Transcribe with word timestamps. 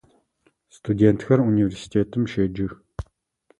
Студентхэр 0.75 1.39
университетым 1.51 2.23
щеджэх. 2.31 2.73